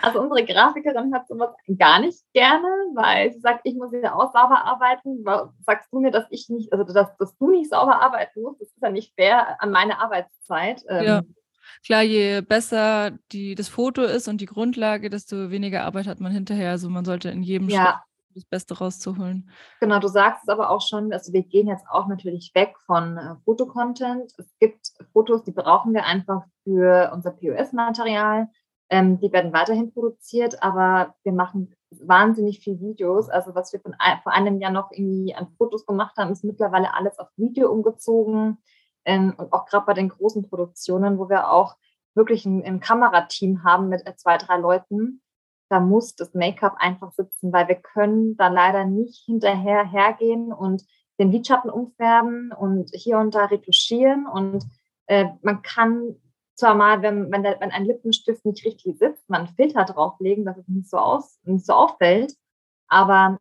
[0.00, 4.32] Also unsere Grafikerin hat sowas gar nicht gerne, weil sie sagt, ich muss ja auch
[4.32, 5.24] sauber arbeiten.
[5.66, 8.68] Sagst du mir, dass ich nicht, also dass, dass du nicht sauber arbeiten musst, das
[8.68, 10.84] ist ja nicht fair an meine Arbeitszeit.
[10.88, 11.18] Ja.
[11.18, 11.34] Ähm.
[11.84, 16.32] Klar, je besser die, das Foto ist und die Grundlage, desto weniger Arbeit hat man
[16.32, 16.70] hinterher.
[16.70, 17.84] Also man sollte in jedem ja.
[17.84, 18.07] Schritt
[18.38, 19.50] das Beste rauszuholen.
[19.80, 23.16] Genau, du sagst es aber auch schon, also wir gehen jetzt auch natürlich weg von
[23.16, 24.32] äh, Fotocontent.
[24.38, 28.48] Es gibt Fotos, die brauchen wir einfach für unser POS-Material.
[28.90, 33.28] Ähm, die werden weiterhin produziert, aber wir machen wahnsinnig viel Videos.
[33.28, 36.94] Also was wir von vor einem Jahr noch irgendwie an Fotos gemacht haben, ist mittlerweile
[36.94, 38.58] alles auf Video umgezogen.
[39.04, 41.76] Ähm, und auch gerade bei den großen Produktionen, wo wir auch
[42.14, 45.22] wirklich ein, ein Kamerateam haben mit äh, zwei, drei Leuten,
[45.68, 50.84] da muss das Make-up einfach sitzen, weil wir können da leider nicht hinterher hergehen und
[51.18, 54.26] den Lidschatten umfärben und hier und da retuschieren.
[54.26, 54.64] Und
[55.06, 56.16] äh, man kann
[56.54, 60.44] zwar mal, wenn, wenn, der, wenn ein Lippenstift nicht richtig sitzt, man einen Filter drauflegen,
[60.44, 62.34] dass es nicht so, aus, nicht so auffällt,
[62.88, 63.38] aber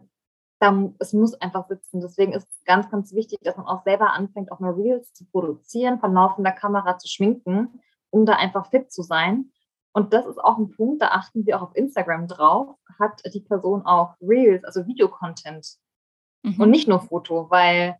[0.59, 2.01] dann, es muss einfach sitzen.
[2.01, 5.25] Deswegen ist es ganz, ganz wichtig, dass man auch selber anfängt, auch mal Reels zu
[5.25, 9.51] produzieren, von laufender Kamera zu schminken, um da einfach fit zu sein.
[9.97, 13.39] Und das ist auch ein Punkt, da achten wir auch auf Instagram drauf, hat die
[13.39, 15.67] Person auch Reels, also Videocontent
[16.43, 16.61] mhm.
[16.61, 17.97] und nicht nur Foto, weil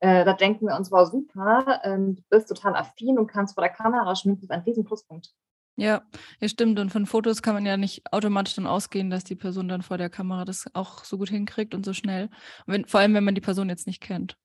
[0.00, 3.62] äh, da denken wir uns, war super, ähm, du bist total affin und kannst vor
[3.62, 5.34] der Kamera schminken, das ist ein riesen Pluspunkt.
[5.76, 6.00] Ja,
[6.40, 6.78] ja, stimmt.
[6.78, 9.98] Und von Fotos kann man ja nicht automatisch dann ausgehen, dass die Person dann vor
[9.98, 12.30] der Kamera das auch so gut hinkriegt und so schnell.
[12.64, 14.38] Wenn, vor allem, wenn man die Person jetzt nicht kennt.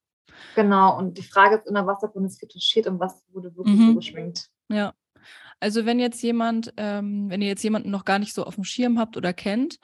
[0.54, 3.86] Genau, und die Frage ist immer, was davon ist retuschiert und was wurde wirklich mhm.
[3.86, 4.50] so geschminkt.
[4.68, 4.92] Ja.
[5.60, 8.64] Also wenn jetzt jemand, ähm, wenn ihr jetzt jemanden noch gar nicht so auf dem
[8.64, 9.78] Schirm habt oder kennt,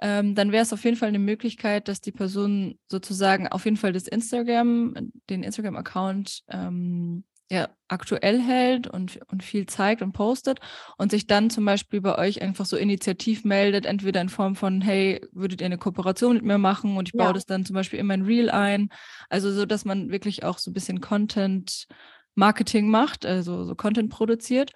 [0.00, 3.76] ähm, dann wäre es auf jeden Fall eine Möglichkeit, dass die Person sozusagen auf jeden
[3.76, 10.60] Fall das Instagram, den Instagram-Account ähm, ja, aktuell hält und, und viel zeigt und postet
[10.96, 14.80] und sich dann zum Beispiel bei euch einfach so initiativ meldet, entweder in Form von,
[14.80, 17.32] hey, würdet ihr eine Kooperation mit mir machen und ich baue ja.
[17.32, 18.88] das dann zum Beispiel in mein Reel ein.
[19.28, 21.88] Also so, dass man wirklich auch so ein bisschen Content
[22.34, 24.72] Marketing macht, also so Content produziert.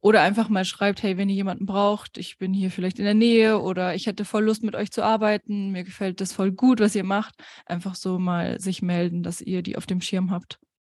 [0.00, 3.14] Oder einfach mal schreibt, hey, wenn ihr jemanden braucht, ich bin hier vielleicht in der
[3.14, 6.78] Nähe oder ich hätte voll Lust mit euch zu arbeiten, mir gefällt das voll gut,
[6.78, 7.34] was ihr macht.
[7.64, 10.58] Einfach so mal sich melden, dass ihr die auf dem Schirm habt.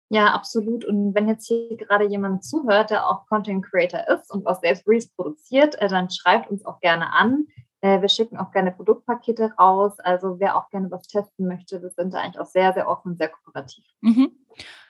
[0.09, 0.85] Ja, absolut.
[0.85, 4.87] Und wenn jetzt hier gerade jemand zuhört, der auch Content Creator ist und auch selbst
[4.89, 7.47] Reels produziert, äh, dann schreibt uns auch gerne an.
[7.81, 9.99] Äh, wir schicken auch gerne Produktpakete raus.
[10.01, 13.17] Also wer auch gerne was testen möchte, wir sind da eigentlich auch sehr, sehr offen,
[13.17, 13.85] sehr kooperativ.
[14.01, 14.33] Mhm.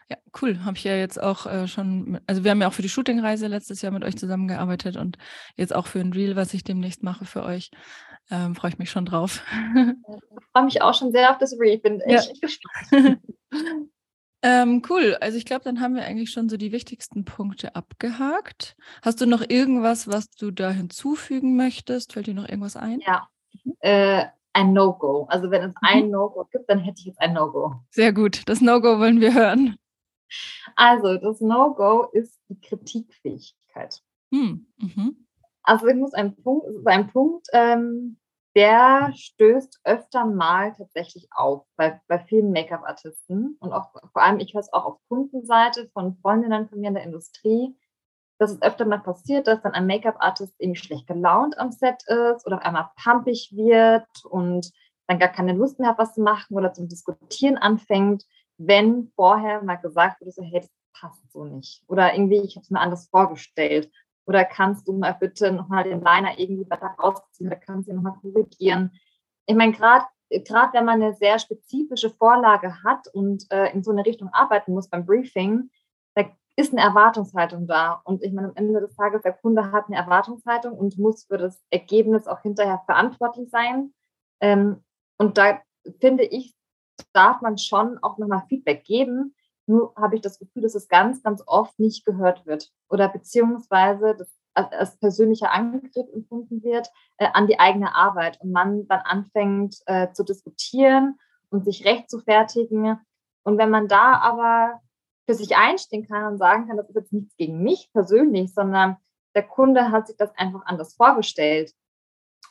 [0.08, 0.64] Ja, cool.
[0.64, 3.46] Habe ich ja jetzt auch äh, schon, also wir haben ja auch für die Shootingreise
[3.46, 5.16] letztes Jahr mit euch zusammengearbeitet und
[5.56, 7.70] jetzt auch für ein Reel, was ich demnächst mache für euch.
[8.30, 9.42] Ähm, Freue ich mich schon drauf.
[9.74, 11.74] Ich freue mich auch schon sehr auf das Reel.
[11.74, 12.34] Ich bin echt ja.
[12.40, 13.20] gespannt.
[14.42, 15.16] ähm, cool.
[15.20, 18.76] Also ich glaube, dann haben wir eigentlich schon so die wichtigsten Punkte abgehakt.
[19.02, 22.12] Hast du noch irgendwas, was du da hinzufügen möchtest?
[22.12, 23.00] Fällt dir noch irgendwas ein?
[23.00, 23.28] Ja.
[23.80, 25.26] Äh, ein No-Go.
[25.28, 25.80] Also wenn es mhm.
[25.82, 27.74] ein No-Go gibt, dann hätte ich jetzt ein No-Go.
[27.90, 28.42] Sehr gut.
[28.46, 29.76] Das No-Go wollen wir hören.
[30.76, 34.02] Also, das No-Go ist die Kritikfähigkeit.
[34.32, 34.66] Hm.
[34.78, 35.26] Mhm.
[35.62, 38.18] Also, ich muss ein Punkt, es ist ein Punkt, ähm,
[38.56, 44.54] der stößt öfter mal tatsächlich auf bei, bei vielen Make-up-Artisten und auch vor allem, ich
[44.54, 47.76] höre es auch auf Kundenseite von Freundinnen von mir in der Industrie,
[48.38, 52.46] dass es öfter mal passiert, dass dann ein Make-up-Artist irgendwie schlecht gelaunt am Set ist
[52.46, 54.70] oder auf einmal pumpig wird und
[55.06, 58.24] dann gar keine Lust mehr hat, was zu machen oder zum Diskutieren anfängt
[58.58, 61.82] wenn vorher mal gesagt wurde, so, hey, das passt so nicht.
[61.88, 63.90] Oder irgendwie, ich habe es mir anders vorgestellt.
[64.26, 67.96] Oder kannst du mal bitte nochmal den Liner irgendwie weiter rausziehen oder kannst du ihn
[67.96, 68.92] nochmal korrigieren.
[69.46, 73.90] Ich meine, gerade gerade wenn man eine sehr spezifische Vorlage hat und äh, in so
[73.90, 75.70] eine Richtung arbeiten muss beim Briefing,
[76.14, 76.24] da
[76.56, 78.00] ist eine Erwartungshaltung da.
[78.04, 81.38] Und ich meine, am Ende des Tages, der Kunde hat eine Erwartungshaltung und muss für
[81.38, 83.92] das Ergebnis auch hinterher verantwortlich sein.
[84.40, 84.82] Ähm,
[85.18, 85.60] und da
[86.00, 86.54] finde ich,
[87.12, 89.34] darf man schon auch nochmal Feedback geben.
[89.66, 94.14] Nur habe ich das Gefühl, dass es ganz, ganz oft nicht gehört wird oder beziehungsweise
[94.16, 99.76] das als persönlicher Angriff empfunden wird äh, an die eigene Arbeit und man dann anfängt
[99.86, 101.18] äh, zu diskutieren
[101.50, 102.98] und sich recht zu fertigen.
[103.42, 104.80] Und wenn man da aber
[105.26, 108.96] für sich einstehen kann und sagen kann, das ist jetzt nichts gegen mich persönlich, sondern
[109.34, 111.72] der Kunde hat sich das einfach anders vorgestellt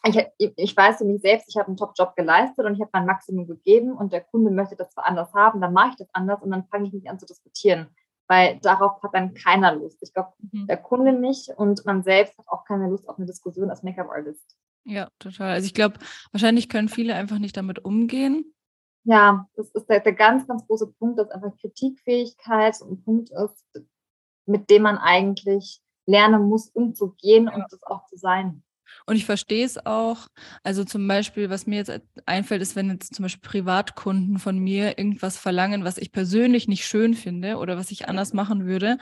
[0.05, 3.05] ich, ich weiß für mich selbst, ich habe einen Top-Job geleistet und ich habe mein
[3.05, 6.51] Maximum gegeben und der Kunde möchte das anders haben, dann mache ich das anders und
[6.51, 7.87] dann fange ich mich an zu diskutieren,
[8.27, 9.99] weil darauf hat dann keiner Lust.
[10.01, 10.67] Ich glaube, mhm.
[10.67, 14.57] der Kunde nicht und man selbst hat auch keine Lust auf eine Diskussion als Make-up-Artist.
[14.85, 15.51] Ja, total.
[15.51, 15.97] Also ich glaube,
[16.31, 18.53] wahrscheinlich können viele einfach nicht damit umgehen.
[19.05, 23.85] Ja, das ist der, der ganz, ganz große Punkt, dass einfach Kritikfähigkeit ein Punkt ist,
[24.45, 27.55] mit dem man eigentlich lernen muss, umzugehen ja.
[27.55, 28.63] und das auch zu sein.
[29.05, 30.27] Und ich verstehe es auch.
[30.63, 34.97] Also zum Beispiel, was mir jetzt einfällt, ist, wenn jetzt zum Beispiel Privatkunden von mir
[34.97, 38.97] irgendwas verlangen, was ich persönlich nicht schön finde oder was ich anders machen würde,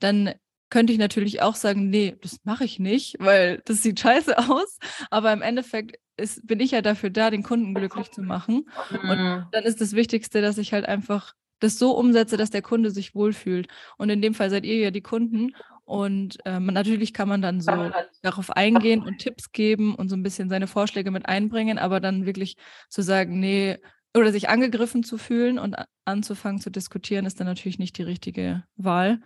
[0.00, 0.34] dann
[0.70, 4.78] könnte ich natürlich auch sagen, nee, das mache ich nicht, weil das sieht scheiße aus.
[5.10, 8.68] Aber im Endeffekt ist, bin ich ja dafür da, den Kunden glücklich zu machen.
[8.90, 9.46] Und mhm.
[9.52, 13.14] dann ist das Wichtigste, dass ich halt einfach das so umsetze, dass der Kunde sich
[13.14, 13.68] wohlfühlt.
[13.96, 15.54] Und in dem Fall seid ihr ja die Kunden.
[15.84, 17.90] Und ähm, natürlich kann man dann so
[18.22, 22.24] darauf eingehen und Tipps geben und so ein bisschen seine Vorschläge mit einbringen, aber dann
[22.24, 22.56] wirklich
[22.88, 23.78] zu sagen, nee,
[24.16, 28.64] oder sich angegriffen zu fühlen und anzufangen zu diskutieren, ist dann natürlich nicht die richtige
[28.76, 29.20] Wahl.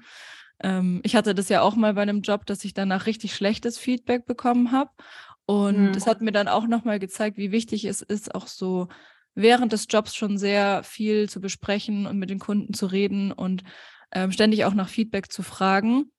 [0.61, 3.79] Ähm, ich hatte das ja auch mal bei einem Job, dass ich danach richtig schlechtes
[3.79, 4.91] Feedback bekommen habe.
[5.47, 5.93] Und mhm.
[5.93, 8.89] das hat mir dann auch nochmal gezeigt, wie wichtig es ist, auch so
[9.35, 13.63] während des Jobs schon sehr viel zu besprechen und mit den Kunden zu reden und
[14.11, 16.11] ähm, ständig auch nach Feedback zu fragen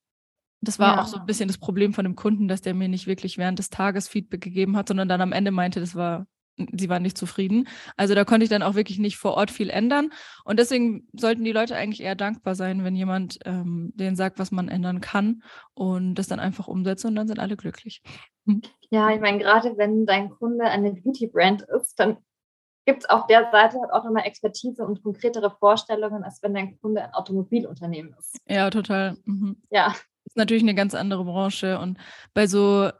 [0.61, 1.01] das war ja.
[1.01, 3.59] auch so ein bisschen das Problem von dem Kunden, dass der mir nicht wirklich während
[3.59, 7.17] des Tages Feedback gegeben hat, sondern dann am Ende meinte, das war, sie waren nicht
[7.17, 7.67] zufrieden.
[7.95, 10.09] Also da konnte ich dann auch wirklich nicht vor Ort viel ändern.
[10.43, 14.51] Und deswegen sollten die Leute eigentlich eher dankbar sein, wenn jemand ähm, denen sagt, was
[14.51, 15.43] man ändern kann
[15.73, 18.01] und das dann einfach umsetzt und dann sind alle glücklich.
[18.45, 18.61] Hm.
[18.89, 22.17] Ja, ich meine, gerade wenn dein Kunde eine Beauty-Brand ist, dann
[22.85, 26.79] gibt es auf der Seite halt auch nochmal Expertise und konkretere Vorstellungen, als wenn dein
[26.79, 28.39] Kunde ein Automobilunternehmen ist.
[28.47, 29.15] Ja, total.
[29.25, 29.61] Mhm.
[29.69, 29.93] Ja,
[30.29, 31.97] ist natürlich eine ganz andere Branche und
[32.33, 32.91] bei so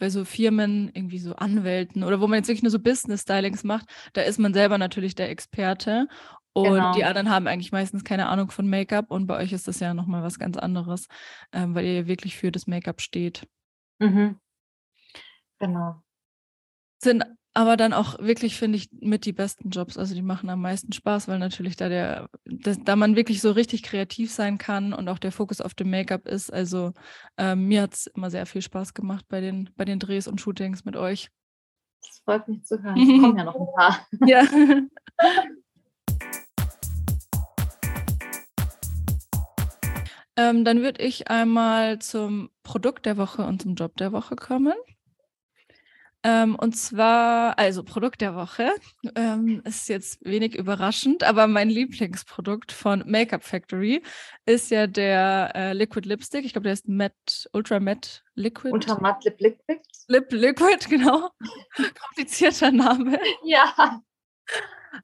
[0.00, 3.86] bei so Firmen, irgendwie so Anwälten oder wo man jetzt wirklich nur so Business-Stylings macht,
[4.12, 6.08] da ist man selber natürlich der Experte.
[6.52, 6.92] Und genau.
[6.92, 9.92] die anderen haben eigentlich meistens keine Ahnung von Make-up und bei euch ist das ja
[9.92, 11.08] nochmal was ganz anderes,
[11.52, 13.48] ähm, weil ihr wirklich für das Make-up steht.
[13.98, 14.38] Mhm.
[15.58, 16.02] Genau.
[17.02, 19.96] Sind aber dann auch wirklich, finde ich, mit die besten Jobs.
[19.96, 23.52] Also die machen am meisten Spaß, weil natürlich da der, das, da man wirklich so
[23.52, 26.52] richtig kreativ sein kann und auch der Fokus auf dem Make-up ist.
[26.52, 26.92] Also
[27.38, 30.40] ähm, mir hat es immer sehr viel Spaß gemacht bei den, bei den Drehs und
[30.40, 31.30] Shootings mit euch.
[32.02, 32.96] Das freut mich zu hören.
[33.00, 34.06] Es kommen ja noch ein paar.
[34.26, 34.42] ja.
[40.36, 44.74] Ähm, dann würde ich einmal zum Produkt der Woche und zum Job der Woche kommen.
[46.26, 48.70] Ähm, und zwar, also Produkt der Woche,
[49.14, 54.02] ähm, ist jetzt wenig überraschend, aber mein Lieblingsprodukt von Makeup Factory
[54.46, 56.46] ist ja der äh, Liquid Lipstick.
[56.46, 58.72] Ich glaube, der ist Matte, Ultra Matte Liquid.
[58.72, 59.80] Ultra Matte Lip Liquid.
[60.08, 61.28] Lip Liquid, genau.
[61.76, 63.18] Komplizierter Name.
[63.44, 64.00] Ja.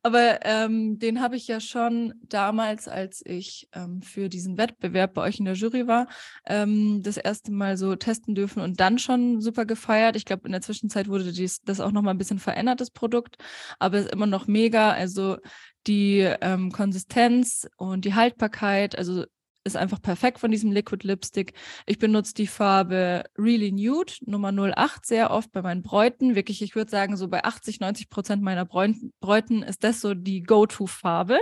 [0.03, 5.22] Aber ähm, den habe ich ja schon damals, als ich ähm, für diesen Wettbewerb bei
[5.22, 6.07] euch in der Jury war,
[6.46, 10.16] ähm, das erste Mal so testen dürfen und dann schon super gefeiert.
[10.16, 13.37] Ich glaube, in der Zwischenzeit wurde dies, das auch nochmal ein bisschen verändert, das Produkt,
[13.79, 14.92] aber es ist immer noch mega.
[14.92, 15.38] Also
[15.87, 19.24] die ähm, Konsistenz und die Haltbarkeit, also
[19.64, 21.53] ist einfach perfekt von diesem Liquid Lipstick.
[21.87, 26.35] Ich benutze die Farbe Really Nude Nummer 08 sehr oft bei meinen Bräuten.
[26.35, 30.42] Wirklich, ich würde sagen, so bei 80, 90 Prozent meiner Bräuten ist das so die
[30.42, 31.38] Go-To-Farbe,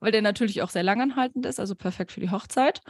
[0.00, 2.80] weil der natürlich auch sehr langanhaltend ist, also perfekt für die Hochzeit.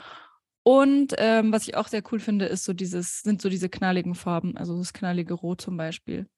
[0.62, 4.16] Und ähm, was ich auch sehr cool finde, ist so dieses, sind so diese knalligen
[4.16, 6.28] Farben, also das knallige Rot zum Beispiel.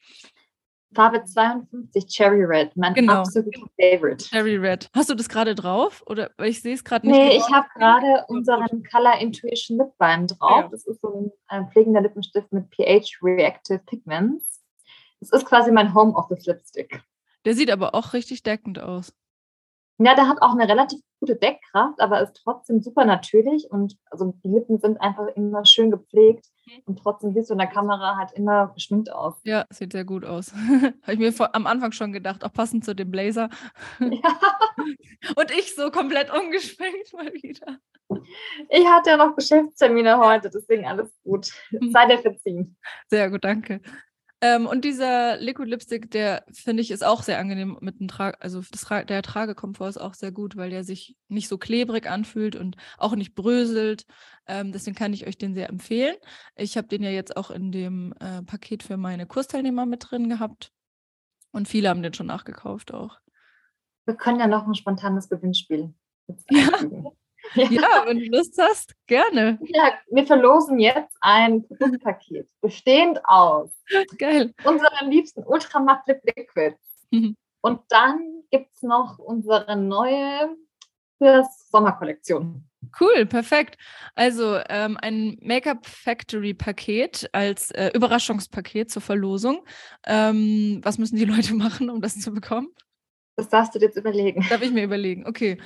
[0.95, 3.21] Farbe 52, Cherry Red, mein genau.
[3.21, 4.25] absoluter Favorite.
[4.25, 4.89] Cherry Red.
[4.95, 6.03] Hast du das gerade drauf?
[6.07, 7.17] Oder ich sehe es gerade nicht.
[7.17, 10.63] Nee, ich habe gerade unseren Color Intuition Lip Balm drauf.
[10.63, 10.69] Ja.
[10.69, 14.65] Das ist so ein pflegender Lippenstift mit pH Reactive Pigments.
[15.21, 17.03] Das ist quasi mein Home Office Lipstick.
[17.45, 19.13] Der sieht aber auch richtig deckend aus.
[19.99, 24.33] Ja, der hat auch eine relativ gute Deckkraft, aber ist trotzdem super natürlich und also
[24.45, 26.83] die Lippen sind einfach immer schön gepflegt mhm.
[26.87, 29.35] und trotzdem siehst du in der Kamera halt immer geschminkt aus.
[29.43, 30.53] Ja, sieht sehr gut aus.
[31.03, 33.49] Habe ich mir vor, am Anfang schon gedacht, auch passend zu dem Blazer.
[33.99, 34.09] Ja.
[35.37, 37.79] und ich so komplett ungeschminkt mal wieder.
[38.71, 41.51] Ich hatte ja noch Geschäftstermine heute, deswegen alles gut.
[41.73, 41.91] Mhm.
[41.91, 42.77] Sei dir verziehen.
[43.09, 43.81] Sehr gut, danke.
[44.41, 48.41] Ähm, und dieser Liquid Lipstick, der finde ich ist auch sehr angenehm mit dem Trage,
[48.41, 52.55] also das, der Tragekomfort ist auch sehr gut, weil der sich nicht so klebrig anfühlt
[52.55, 54.07] und auch nicht bröselt.
[54.47, 56.15] Ähm, deswegen kann ich euch den sehr empfehlen.
[56.55, 60.29] Ich habe den ja jetzt auch in dem äh, Paket für meine Kursteilnehmer mit drin
[60.29, 60.73] gehabt
[61.51, 63.19] und viele haben den schon nachgekauft auch.
[64.05, 65.95] Wir können ja noch ein spontanes Gewinnspiel.
[66.51, 67.13] Ja.
[67.55, 67.65] Ja.
[67.71, 69.59] ja, wenn du Lust hast, gerne.
[69.63, 73.71] Ja, wir verlosen jetzt ein Produktpaket, bestehend aus
[74.19, 74.55] Geil.
[74.65, 76.79] unseren liebsten Ultramatt Lip Liquids.
[77.11, 77.37] Mhm.
[77.61, 80.57] Und dann gibt es noch unsere neue
[81.19, 82.65] fürs Sommerkollektion.
[82.99, 83.77] Cool, perfekt.
[84.15, 89.65] Also ähm, ein Make-up Factory Paket als äh, Überraschungspaket zur Verlosung.
[90.07, 92.69] Ähm, was müssen die Leute machen, um das zu bekommen?
[93.37, 94.45] Das darfst du dir jetzt überlegen.
[94.49, 95.25] Darf ich mir überlegen?
[95.27, 95.59] Okay.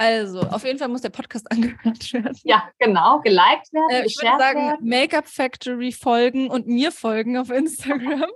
[0.00, 2.38] Also, auf jeden Fall muss der Podcast angehört werden.
[2.44, 3.90] Ja, genau, geliked werden.
[3.90, 8.26] Äh, ich würde sagen, Make-up Factory folgen und mir folgen auf Instagram.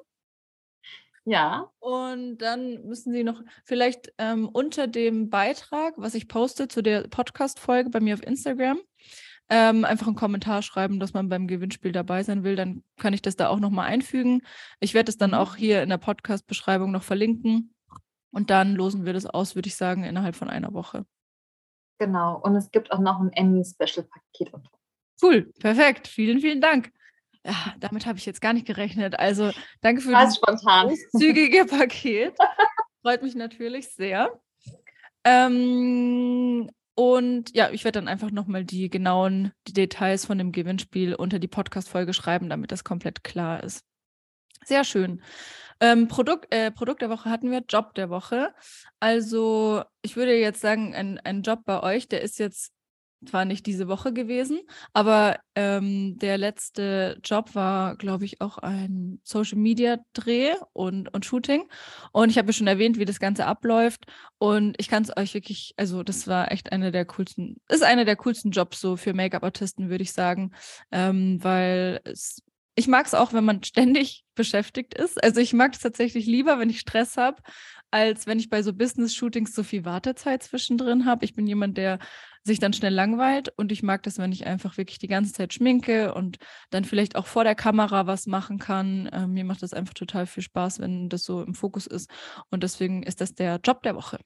[1.25, 1.71] Ja.
[1.79, 7.07] Und dann müssen Sie noch vielleicht ähm, unter dem Beitrag, was ich poste zu der
[7.07, 8.81] Podcast-Folge bei mir auf Instagram,
[9.49, 12.57] ähm, einfach einen Kommentar schreiben, dass man beim Gewinnspiel dabei sein will.
[12.57, 14.43] Dann kann ich das da auch nochmal einfügen.
[14.81, 15.37] Ich werde es dann mhm.
[15.37, 17.73] auch hier in der Podcast-Beschreibung noch verlinken.
[18.33, 21.07] Und dann losen wir das aus, würde ich sagen, innerhalb von einer Woche.
[21.99, 22.39] Genau.
[22.41, 24.53] Und es gibt auch noch ein Emmy-Special-Paket.
[25.23, 26.09] Cool, perfekt.
[26.09, 26.93] Vielen, vielen Dank.
[27.45, 29.19] Ja, damit habe ich jetzt gar nicht gerechnet.
[29.19, 29.51] Also
[29.81, 30.41] danke für das
[31.17, 32.35] zügige Paket.
[33.03, 34.41] Freut mich natürlich sehr.
[35.25, 41.15] Ähm, und ja, ich werde dann einfach nochmal die genauen die Details von dem Gewinnspiel
[41.15, 43.85] unter die Podcast-Folge schreiben, damit das komplett klar ist.
[44.65, 45.23] Sehr schön.
[45.83, 48.55] Ähm, Produkt, äh, Produkt der Woche hatten wir, Job der Woche.
[49.01, 52.73] Also ich würde jetzt sagen, ein, ein Job bei euch, der ist jetzt
[53.27, 54.61] zwar nicht diese Woche gewesen,
[54.93, 61.25] aber ähm, der letzte Job war, glaube ich, auch ein Social Media Dreh und, und
[61.25, 61.69] Shooting.
[62.13, 64.07] Und ich habe ja schon erwähnt, wie das Ganze abläuft.
[64.39, 68.05] Und ich kann es euch wirklich, also das war echt einer der coolsten, ist einer
[68.05, 70.53] der coolsten Jobs so für Make-up-Artisten, würde ich sagen,
[70.93, 72.43] ähm, weil es
[72.75, 75.23] ich mag es auch, wenn man ständig beschäftigt ist.
[75.23, 77.43] Also ich mag es tatsächlich lieber, wenn ich Stress habe,
[77.91, 81.25] als wenn ich bei so Business-Shootings so viel Wartezeit zwischendrin habe.
[81.25, 81.99] Ich bin jemand, der
[82.45, 85.53] sich dann schnell langweilt und ich mag das, wenn ich einfach wirklich die ganze Zeit
[85.53, 86.39] schminke und
[86.71, 89.07] dann vielleicht auch vor der Kamera was machen kann.
[89.07, 92.11] Äh, mir macht das einfach total viel Spaß, wenn das so im Fokus ist
[92.51, 94.19] und deswegen ist das der Job der Woche.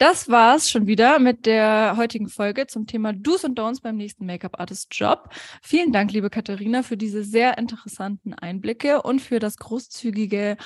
[0.00, 4.24] Das war's schon wieder mit der heutigen Folge zum Thema Do's und Don'ts beim nächsten
[4.24, 5.28] Make-up-Artist-Job.
[5.60, 10.56] Vielen Dank, liebe Katharina, für diese sehr interessanten Einblicke und für das großzügige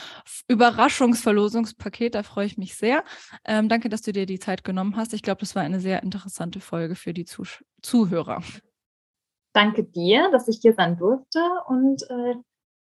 [0.47, 2.15] Überraschungsverlosungspaket.
[2.15, 3.03] Da freue ich mich sehr.
[3.45, 5.13] Ähm, danke, dass du dir die Zeit genommen hast.
[5.13, 7.43] Ich glaube, das war eine sehr interessante Folge für die Zuh
[7.83, 8.41] Zuhörer.
[9.53, 12.37] Danke dir, dass ich hier sein durfte und äh,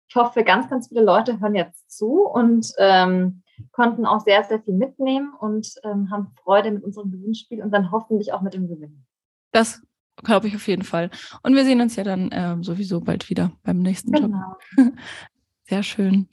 [0.08, 3.42] ich hoffe, ganz, ganz viele Leute hören jetzt zu und ähm,
[3.72, 7.92] konnten auch sehr, sehr viel mitnehmen und ähm, haben Freude mit unserem Gewinnspiel und dann
[7.92, 9.06] hoffentlich auch mit dem Gewinn.
[9.52, 9.82] Das
[10.24, 11.10] glaube ich auf jeden Fall.
[11.44, 14.56] Und wir sehen uns ja dann äh, sowieso bald wieder beim nächsten genau.
[14.78, 14.94] Job.
[15.70, 16.28] Sehr schön.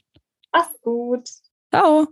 [0.53, 1.29] Mach's gut.
[1.70, 2.07] Ciao.